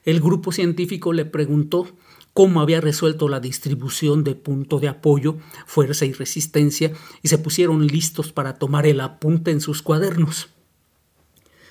El 0.05 0.21
grupo 0.21 0.51
científico 0.51 1.13
le 1.13 1.25
preguntó 1.25 1.87
cómo 2.33 2.61
había 2.61 2.81
resuelto 2.81 3.27
la 3.27 3.39
distribución 3.39 4.23
de 4.23 4.35
punto 4.35 4.79
de 4.79 4.87
apoyo, 4.87 5.37
fuerza 5.65 6.05
y 6.05 6.13
resistencia 6.13 6.91
y 7.21 7.27
se 7.27 7.37
pusieron 7.37 7.85
listos 7.87 8.31
para 8.31 8.53
tomar 8.53 8.85
el 8.85 9.01
apunte 9.01 9.51
en 9.51 9.61
sus 9.61 9.81
cuadernos. 9.81 10.49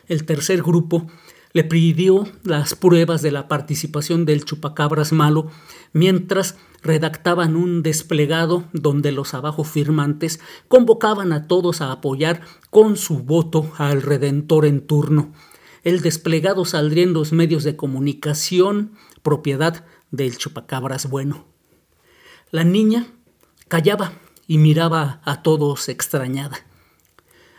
El 0.06 0.24
tercer 0.24 0.62
grupo 0.62 1.06
le 1.52 1.64
pidió 1.64 2.28
las 2.44 2.74
pruebas 2.74 3.22
de 3.22 3.30
la 3.30 3.48
participación 3.48 4.24
del 4.24 4.44
chupacabras 4.44 5.12
malo 5.12 5.50
mientras 5.92 6.56
redactaban 6.82 7.56
un 7.56 7.82
desplegado 7.82 8.64
donde 8.72 9.12
los 9.12 9.34
abajo 9.34 9.64
firmantes 9.64 10.40
convocaban 10.68 11.32
a 11.32 11.46
todos 11.46 11.80
a 11.80 11.92
apoyar 11.92 12.42
con 12.70 12.96
su 12.96 13.20
voto 13.20 13.72
al 13.78 14.02
Redentor 14.02 14.66
en 14.66 14.86
turno. 14.86 15.32
El 15.84 16.00
desplegado 16.00 16.64
saldría 16.64 17.04
en 17.04 17.12
los 17.12 17.32
medios 17.32 17.64
de 17.64 17.76
comunicación, 17.76 18.92
propiedad 19.22 19.84
del 20.10 20.36
chupacabras 20.36 21.08
bueno. 21.08 21.46
La 22.50 22.64
niña 22.64 23.06
callaba 23.68 24.12
y 24.46 24.58
miraba 24.58 25.20
a 25.24 25.42
todos 25.42 25.88
extrañada. 25.88 26.66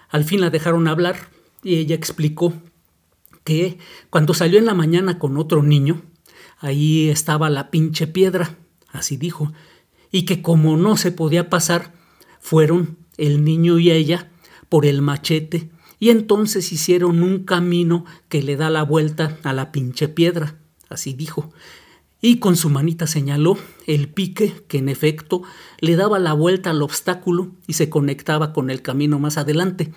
Al 0.10 0.24
fin 0.24 0.42
la 0.42 0.50
dejaron 0.50 0.88
hablar 0.88 1.30
y 1.64 1.76
ella 1.76 1.96
explicó 1.96 2.54
que 3.44 3.78
cuando 4.10 4.34
salió 4.34 4.60
en 4.60 4.66
la 4.66 4.74
mañana 4.74 5.20
con 5.20 5.38
otro 5.38 5.64
niño, 5.64 6.02
ahí 6.60 7.10
estaba 7.10 7.50
la 7.50 7.70
pinche 7.70 8.08
piedra, 8.08 8.58
así 8.92 9.18
dijo, 9.18 9.54
y 10.12 10.26
que 10.26 10.42
como 10.42 10.78
no 10.78 10.98
se 10.98 11.12
podía 11.12 11.50
pasar, 11.50 11.94
fueron 12.40 12.98
el 13.18 13.44
niño 13.44 13.78
y 13.80 13.92
ella 13.92 14.32
por 14.70 14.86
el 14.86 15.02
machete 15.02 15.70
y 16.00 16.10
entonces 16.10 16.72
hicieron 16.72 17.24
un 17.24 17.44
camino 17.44 18.06
que 18.30 18.42
le 18.42 18.56
da 18.56 18.70
la 18.70 18.84
vuelta 18.84 19.38
a 19.44 19.54
la 19.54 19.72
pinche 19.72 20.08
piedra, 20.08 20.56
así 20.90 21.14
dijo, 21.14 21.52
y 22.22 22.40
con 22.40 22.58
su 22.58 22.70
manita 22.70 23.08
señaló 23.08 23.58
el 23.88 24.10
pique 24.10 24.64
que 24.68 24.78
en 24.78 24.90
efecto 24.90 25.42
le 25.80 25.96
daba 25.96 26.20
la 26.20 26.34
vuelta 26.34 26.72
al 26.72 26.82
obstáculo 26.82 27.52
y 27.66 27.74
se 27.74 27.90
conectaba 27.90 28.52
con 28.52 28.70
el 28.70 28.82
camino 28.82 29.20
más 29.20 29.38
adelante. 29.38 29.94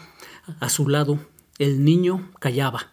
A 0.61 0.69
su 0.69 0.89
lado 0.89 1.19
el 1.59 1.85
niño 1.85 2.31
callaba. 2.39 2.93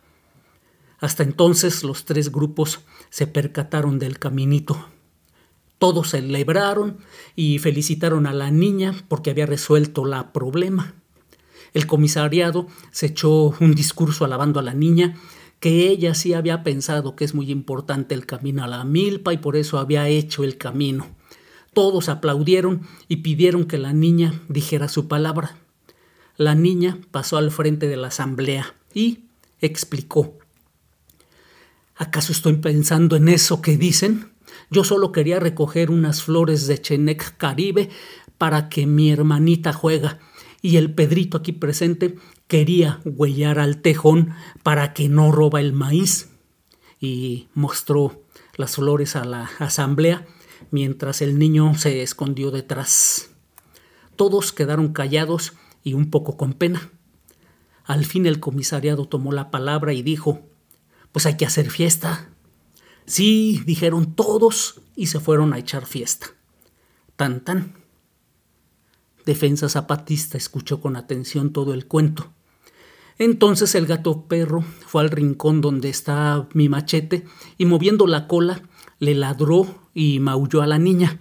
Hasta 0.99 1.23
entonces 1.23 1.83
los 1.83 2.05
tres 2.05 2.31
grupos 2.31 2.79
se 3.09 3.27
percataron 3.27 3.99
del 3.99 4.19
caminito. 4.19 4.89
Todos 5.77 6.09
celebraron 6.09 6.97
y 7.35 7.59
felicitaron 7.59 8.25
a 8.27 8.33
la 8.33 8.51
niña 8.51 8.93
porque 9.07 9.29
había 9.29 9.45
resuelto 9.45 10.05
la 10.05 10.33
problema. 10.33 10.95
El 11.73 11.87
comisariado 11.87 12.67
se 12.91 13.07
echó 13.07 13.55
un 13.59 13.75
discurso 13.75 14.25
alabando 14.25 14.59
a 14.59 14.63
la 14.63 14.73
niña 14.73 15.15
que 15.59 15.89
ella 15.89 16.15
sí 16.15 16.33
había 16.33 16.63
pensado 16.63 17.15
que 17.15 17.25
es 17.25 17.33
muy 17.33 17.51
importante 17.51 18.15
el 18.15 18.25
camino 18.25 18.63
a 18.63 18.67
la 18.67 18.83
milpa 18.85 19.33
y 19.33 19.37
por 19.37 19.55
eso 19.55 19.77
había 19.77 20.07
hecho 20.07 20.43
el 20.43 20.57
camino. 20.57 21.07
Todos 21.73 22.09
aplaudieron 22.09 22.81
y 23.07 23.17
pidieron 23.17 23.65
que 23.65 23.77
la 23.77 23.93
niña 23.93 24.41
dijera 24.47 24.87
su 24.87 25.07
palabra. 25.07 25.57
La 26.37 26.55
niña 26.55 26.97
pasó 27.11 27.37
al 27.37 27.51
frente 27.51 27.87
de 27.87 27.97
la 27.97 28.07
asamblea 28.07 28.73
y 28.93 29.25
explicó. 29.59 30.37
¿Acaso 31.95 32.31
estoy 32.31 32.55
pensando 32.55 33.17
en 33.17 33.27
eso 33.27 33.61
que 33.61 33.77
dicen? 33.77 34.31
Yo 34.71 34.85
solo 34.85 35.11
quería 35.11 35.39
recoger 35.39 35.91
unas 35.91 36.23
flores 36.23 36.65
de 36.67 36.81
Chenec 36.81 37.35
Caribe 37.37 37.89
para 38.37 38.69
que 38.69 38.87
mi 38.87 39.11
hermanita 39.11 39.73
juega 39.73 40.19
y 40.61 40.77
el 40.77 40.93
Pedrito 40.93 41.37
aquí 41.37 41.51
presente 41.51 42.15
quería 42.47 42.99
huellar 43.05 43.59
al 43.59 43.81
tejón 43.81 44.33
para 44.63 44.93
que 44.93 45.09
no 45.09 45.31
roba 45.31 45.61
el 45.61 45.73
maíz 45.73 46.29
y 46.99 47.47
mostró 47.53 48.23
las 48.57 48.75
flores 48.75 49.15
a 49.15 49.23
la 49.23 49.49
asamblea 49.59 50.25
mientras 50.71 51.21
el 51.21 51.39
niño 51.39 51.75
se 51.75 52.01
escondió 52.01 52.51
detrás. 52.51 53.31
Todos 54.15 54.51
quedaron 54.51 54.91
callados 54.91 55.53
y 55.83 55.93
un 55.93 56.09
poco 56.09 56.35
con 56.35 56.53
pena. 56.53 56.91
Al 57.85 58.05
fin 58.05 58.25
el 58.25 58.39
comisariado 58.39 59.05
tomó 59.05 59.31
la 59.31 59.49
palabra 59.49 59.93
y 59.93 60.03
dijo, 60.03 60.41
pues 61.11 61.25
hay 61.25 61.37
que 61.37 61.45
hacer 61.45 61.71
fiesta. 61.71 62.29
Sí, 63.05 63.63
dijeron 63.65 64.13
todos 64.13 64.81
y 64.95 65.07
se 65.07 65.19
fueron 65.19 65.53
a 65.53 65.57
echar 65.57 65.85
fiesta. 65.85 66.27
Tan 67.15 67.43
tan. 67.43 67.78
Defensa 69.29 69.69
Zapatista 69.69 70.39
escuchó 70.39 70.81
con 70.81 70.95
atención 70.95 71.53
todo 71.53 71.75
el 71.75 71.85
cuento. 71.85 72.31
Entonces 73.19 73.75
el 73.75 73.85
gato 73.85 74.23
perro 74.23 74.63
fue 74.87 75.03
al 75.03 75.11
rincón 75.11 75.61
donde 75.61 75.87
está 75.87 76.49
mi 76.55 76.67
machete 76.67 77.27
y 77.55 77.65
moviendo 77.65 78.07
la 78.07 78.27
cola 78.27 78.63
le 78.97 79.13
ladró 79.13 79.67
y 79.93 80.19
maulló 80.19 80.63
a 80.63 80.67
la 80.67 80.79
niña. 80.79 81.19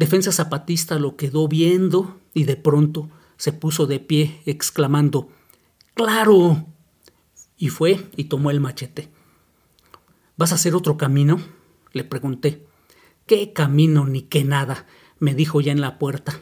Defensa 0.00 0.32
Zapatista 0.32 0.98
lo 0.98 1.14
quedó 1.14 1.46
viendo 1.46 2.18
y 2.34 2.42
de 2.42 2.56
pronto 2.56 3.08
se 3.36 3.52
puso 3.52 3.86
de 3.86 4.00
pie 4.00 4.42
exclamando 4.44 5.28
¡Claro! 5.94 6.66
Y 7.56 7.68
fue 7.68 8.04
y 8.16 8.24
tomó 8.24 8.50
el 8.50 8.58
machete. 8.58 9.12
¿Vas 10.36 10.50
a 10.50 10.56
hacer 10.56 10.74
otro 10.74 10.96
camino? 10.96 11.38
le 11.92 12.02
pregunté. 12.02 12.66
¿Qué 13.26 13.52
camino 13.52 14.06
ni 14.06 14.22
qué 14.22 14.42
nada? 14.42 14.86
me 15.20 15.36
dijo 15.36 15.60
ya 15.60 15.70
en 15.70 15.80
la 15.80 16.00
puerta. 16.00 16.40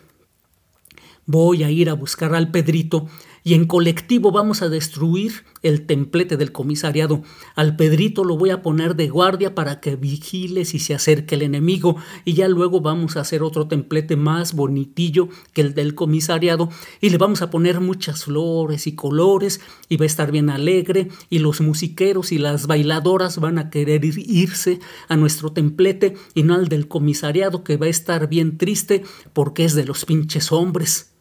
Voy 1.29 1.65
a 1.65 1.71
ir 1.73 1.91
a 1.91 1.95
buscar 1.95 2.37
al 2.37 2.53
Pedrito 2.53 3.09
y 3.43 3.55
en 3.55 3.67
colectivo 3.67 4.31
vamos 4.31 4.63
a 4.63 4.69
destruir 4.69 5.45
el 5.63 5.87
templete 5.87 6.37
del 6.37 6.53
comisariado. 6.53 7.23
Al 7.57 7.75
Pedrito 7.75 8.23
lo 8.23 8.37
voy 8.37 8.51
a 8.51 8.63
poner 8.63 8.95
de 8.95 9.09
guardia 9.09 9.53
para 9.55 9.81
que 9.81 9.97
vigile 9.97 10.65
si 10.65 10.79
se 10.79 10.95
acerque 10.95 11.35
el 11.35 11.43
enemigo 11.43 11.97
y 12.25 12.35
ya 12.35 12.47
luego 12.47 12.81
vamos 12.81 13.17
a 13.17 13.23
hacer 13.23 13.43
otro 13.43 13.67
templete 13.67 14.15
más 14.15 14.55
bonitillo 14.55 15.29
que 15.53 15.63
el 15.63 15.75
del 15.75 15.97
comisariado 15.97 16.71
y 17.01 17.11
le 17.11 17.19
vamos 17.19 17.43
a 17.43 17.51
poner 17.51 17.81
muchas 17.81 18.25
flores 18.25 18.87
y 18.87 18.95
colores 18.95 19.61
y 19.89 19.97
va 19.97 20.05
a 20.05 20.07
estar 20.07 20.31
bien 20.31 20.49
alegre 20.49 21.09
y 21.29 21.41
los 21.41 21.61
musiqueros 21.61 22.31
y 22.31 22.39
las 22.39 22.69
bailadoras 22.69 23.41
van 23.41 23.59
a 23.59 23.71
querer 23.71 24.05
irse 24.05 24.79
a 25.09 25.17
nuestro 25.17 25.51
templete 25.51 26.15
y 26.35 26.45
no 26.45 26.55
al 26.55 26.69
del 26.69 26.87
comisariado 26.87 27.65
que 27.65 27.77
va 27.77 27.87
a 27.87 27.91
estar 27.91 28.29
bien 28.29 28.59
triste 28.59 29.03
porque 29.33 29.65
es 29.65 29.75
de 29.75 29.85
los 29.85 30.05
pinches 30.05 30.53
hombres 30.53 31.16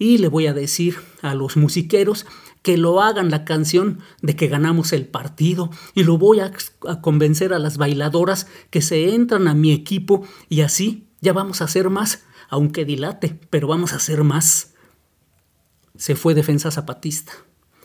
y 0.00 0.16
le 0.16 0.28
voy 0.28 0.46
a 0.46 0.54
decir 0.54 0.96
a 1.20 1.34
los 1.34 1.58
musiqueros 1.58 2.26
que 2.62 2.78
lo 2.78 3.02
hagan 3.02 3.30
la 3.30 3.44
canción 3.44 4.00
de 4.22 4.34
que 4.34 4.48
ganamos 4.48 4.94
el 4.94 5.06
partido 5.06 5.70
y 5.94 6.04
lo 6.04 6.16
voy 6.16 6.40
a, 6.40 6.52
convencer 7.02 7.52
a 7.52 7.58
las 7.58 7.76
bailadoras 7.76 8.46
que 8.70 8.80
se 8.80 9.14
entran 9.14 9.46
a 9.46 9.54
mi 9.54 9.72
equipo 9.72 10.26
y 10.48 10.62
así 10.62 11.06
ya 11.20 11.34
vamos 11.34 11.60
a 11.60 11.64
hacer 11.64 11.90
más, 11.90 12.24
aunque 12.48 12.86
dilate, 12.86 13.38
pero 13.50 13.68
vamos 13.68 13.92
a 13.92 13.96
hacer 13.96 14.24
más. 14.24 14.72
Se 15.96 16.16
fue 16.16 16.32
defensa 16.34 16.70
zapatista. 16.70 17.32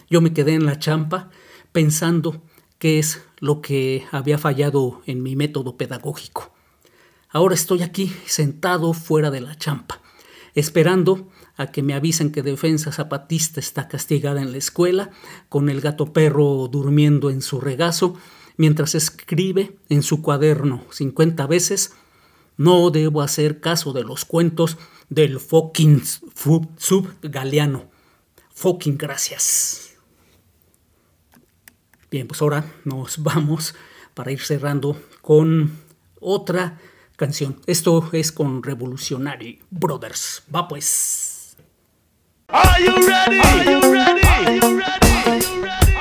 Yo 0.10 0.22
me 0.22 0.32
quedé 0.32 0.54
en 0.54 0.66
la 0.66 0.80
champa 0.80 1.30
pensando 1.74 2.44
qué 2.80 2.98
es 2.98 3.22
lo 3.40 3.62
que 3.62 4.06
había 4.12 4.38
fallado 4.38 5.02
en 5.06 5.22
mi 5.22 5.36
método 5.36 5.76
pedagógico. 5.76 6.54
Ahora 7.30 7.56
estoy 7.56 7.84
aquí 7.84 8.16
sentado 8.26 8.94
fuera 8.94 9.32
de 9.32 9.42
la 9.42 9.58
champa, 9.58 10.00
esperando 10.54 11.30
a 11.58 11.68
que 11.68 11.84
me 11.84 11.94
avisen 11.94 12.32
que 12.32 12.42
Defensa 12.42 12.92
Zapatista 12.92 13.60
está 13.60 13.88
castigada 13.88 14.42
en 14.42 14.52
la 14.52 14.58
escuela, 14.58 15.12
con 15.50 15.70
el 15.70 15.82
gato 15.82 16.14
perro 16.14 16.68
durmiendo 16.68 17.30
en 17.30 17.42
su 17.42 17.62
regazo, 17.62 18.16
mientras 18.58 18.96
escribe 18.96 19.78
en 19.90 20.04
su 20.04 20.22
cuaderno 20.22 20.84
50 20.92 21.48
veces, 21.48 21.94
no 22.58 22.90
debo 22.90 23.22
hacer 23.22 23.60
caso 23.60 23.94
de 23.94 24.04
los 24.04 24.26
cuentos 24.26 24.78
del 25.10 25.40
fucking 25.40 26.04
sub 26.04 27.08
galeano. 27.22 27.90
Fucking 28.54 28.98
gracias. 28.98 29.96
Bien, 32.10 32.28
pues 32.28 32.42
ahora 32.42 32.66
nos 32.86 33.18
vamos 33.24 33.76
para 34.14 34.32
ir 34.32 34.40
cerrando 34.40 34.98
con 35.22 35.78
otra 36.22 36.80
canción. 37.18 37.60
Esto 37.68 38.10
es 38.14 38.32
con 38.32 38.64
Revolutionary 38.64 39.62
Brothers. 39.70 40.44
Va 40.54 40.68
pues. 40.68 41.35
Are 42.56 42.80
you 42.80 42.96
ready? 43.06 43.40
Are 43.40 43.64
you 43.66 43.82
ready? 43.92 44.22
Are 44.24 44.52
you 44.56 44.80
ready? 44.80 45.12
Are 45.28 45.36
you 45.44 45.62
ready? 45.62 45.92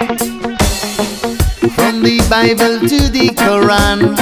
From 1.74 1.98
the 2.04 2.20
Bible 2.30 2.78
to 2.78 3.08
the 3.10 3.30
Quran. 3.34 4.14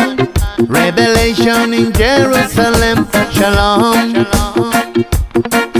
Revelation 0.66 1.74
in 1.74 1.92
Jerusalem. 1.92 3.06
Shalom. 3.36 4.24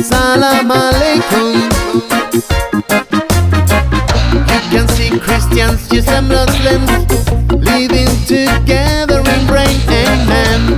Salam 0.02 0.68
alaikum. 0.68 1.72
You 4.44 4.60
can 4.68 4.86
see 4.88 5.18
Christians, 5.18 5.88
Jews, 5.88 6.06
and 6.08 6.28
Muslims 6.28 6.90
living 7.64 8.12
together 8.28 9.20
in 9.24 9.46
brain. 9.46 9.80
Amen. 9.88 10.76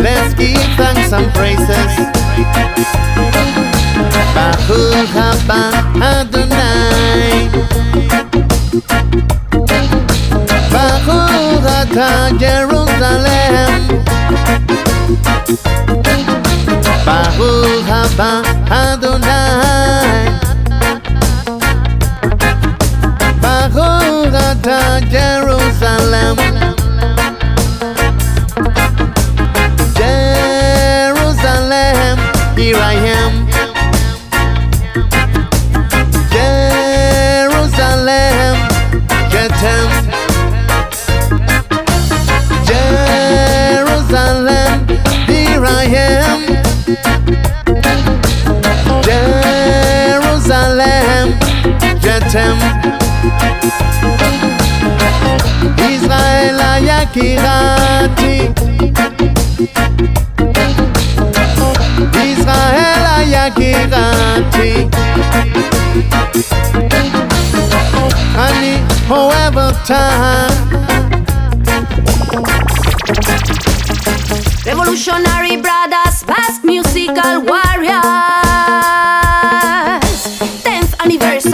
Let's 0.00 0.32
give 0.32 0.64
thanks 0.80 1.12
and 1.12 1.30
praises. 1.34 1.92
Baruch 4.74 5.06
haba 5.14 5.60
Adonai. 6.02 7.48
Baruch 10.72 11.66
Jerusalem. 12.38 13.82
Haba. 17.88 18.42
Jetem. 52.33 52.57
Israel 55.77 56.59
היקירתי 56.61 58.49
ישראל 62.23 63.05
היקירתי 63.15 64.87
אני 68.35 68.77
אוהב 69.09 69.57
אותה 69.57 70.47
Revolutionary 74.65 75.57
brothers, 75.65 76.17
vast 76.29 76.63
musical 76.63 77.35
warriors. 77.51 78.42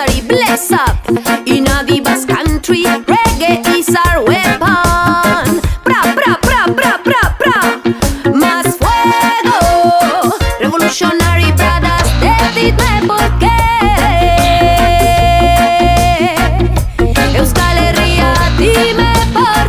Anniversary, 0.00 0.26
bless 0.28 0.72
up. 0.72 0.96
In 1.46 1.66
a 1.68 1.84
Vivas 1.84 2.24
country, 2.24 2.84
reggae 2.84 3.66
is 3.78 3.94
our 4.06 4.24
weapon. 4.24 5.60
Bra, 5.84 6.14
bra, 6.14 6.36
bra, 6.42 6.66
bra, 6.74 6.98
bra, 7.04 7.36
bra. 7.38 7.60
Más 8.34 8.76
fuego. 8.76 10.34
Revolutionary 10.60 11.52
brothers, 11.52 12.08
decidme 12.20 13.02
por 13.06 13.38
qué. 13.38 13.58
Euskal 17.36 17.78
Herria, 17.78 18.34
dime 18.58 19.12
por. 19.32 19.66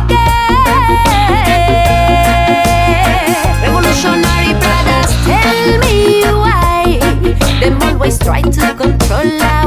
Revolutionary 3.62 4.54
brothers, 4.54 5.10
tell 5.26 5.78
me 5.80 6.22
why. 6.42 6.98
Them 7.60 7.82
always 7.82 8.18
try 8.18 8.42
to 8.42 8.74
control 8.74 9.42
our 9.42 9.61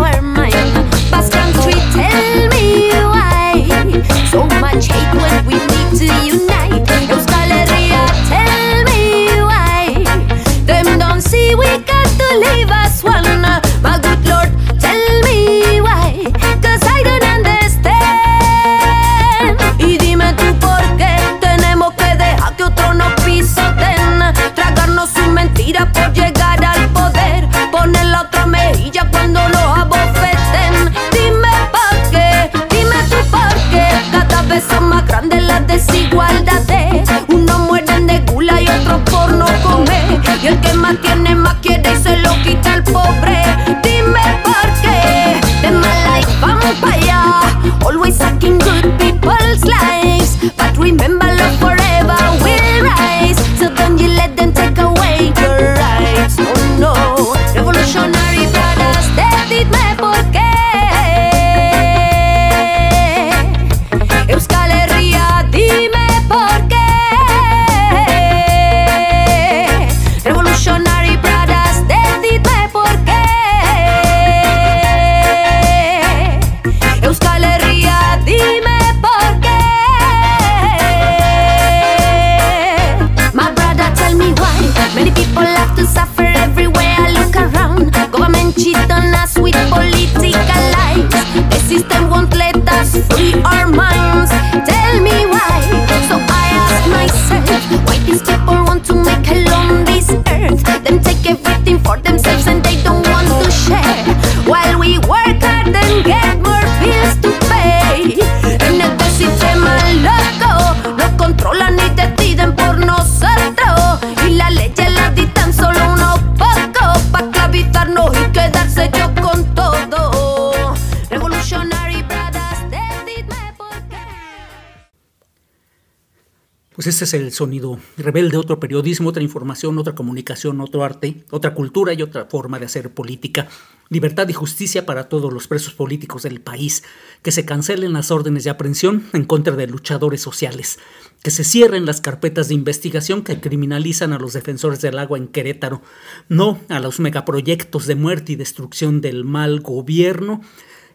Pues 126.85 127.01
este 127.01 127.05
es 127.05 127.23
el 127.23 127.31
sonido 127.31 127.79
rebelde, 127.97 128.37
otro 128.37 128.59
periodismo, 128.59 129.09
otra 129.09 129.23
información, 129.23 129.79
otra 129.79 129.95
comunicación, 129.95 130.61
otro 130.61 130.83
arte, 130.83 131.23
otra 131.31 131.55
cultura 131.55 131.93
y 131.93 132.03
otra 132.03 132.25
forma 132.25 132.59
de 132.59 132.67
hacer 132.67 132.93
política. 132.93 133.47
Libertad 133.89 134.29
y 134.29 134.33
justicia 134.33 134.85
para 134.85 135.09
todos 135.09 135.33
los 135.33 135.47
presos 135.47 135.73
políticos 135.73 136.21
del 136.21 136.41
país. 136.41 136.83
Que 137.23 137.31
se 137.31 137.43
cancelen 137.43 137.93
las 137.93 138.11
órdenes 138.11 138.43
de 138.43 138.51
aprehensión 138.51 139.03
en 139.13 139.25
contra 139.25 139.55
de 139.55 139.65
luchadores 139.65 140.21
sociales. 140.21 140.77
Que 141.23 141.31
se 141.31 141.43
cierren 141.43 141.87
las 141.87 142.01
carpetas 142.01 142.49
de 142.49 142.53
investigación 142.53 143.23
que 143.23 143.41
criminalizan 143.41 144.13
a 144.13 144.19
los 144.19 144.33
defensores 144.33 144.79
del 144.81 144.99
agua 144.99 145.17
en 145.17 145.27
Querétaro. 145.27 145.81
No 146.29 146.59
a 146.69 146.79
los 146.79 146.99
megaproyectos 146.99 147.87
de 147.87 147.95
muerte 147.95 148.33
y 148.33 148.35
destrucción 148.35 149.01
del 149.01 149.23
mal 149.23 149.61
gobierno. 149.61 150.41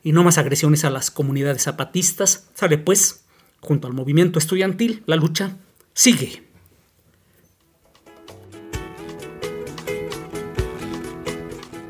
Y 0.05 0.13
no 0.13 0.23
más 0.23 0.39
agresiones 0.39 0.85
a 0.85 0.91
las 0.91 1.11
comunidades 1.11 1.65
zapatistas. 1.65 2.47
Sale 2.55 2.79
pues, 2.79 3.25
junto 3.59 3.89
al 3.89 3.93
movimiento 3.93 4.39
estudiantil, 4.39 5.03
la 5.07 5.17
lucha 5.17 5.57
sigue. 6.01 6.43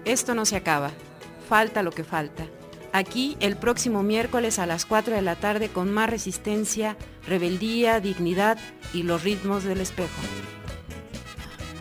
Esto 0.04 0.34
no 0.34 0.44
se 0.44 0.56
acaba. 0.56 0.90
Falta 1.48 1.84
lo 1.84 1.92
que 1.92 2.02
falta. 2.02 2.44
aquí 2.92 3.36
el 3.38 3.56
próximo 3.56 4.02
miércoles 4.02 4.58
a 4.58 4.66
las 4.66 4.84
4 4.84 5.14
de 5.14 5.22
la 5.22 5.36
tarde 5.36 5.68
con 5.68 5.92
más 5.92 6.10
resistencia, 6.10 6.96
rebeldía, 7.24 8.00
dignidad 8.00 8.58
y 8.92 9.04
los 9.04 9.22
ritmos 9.22 9.62
del 9.62 9.80
espejo. 9.80 10.20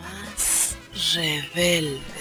Más 0.00 0.76
rebelde. 1.16 2.19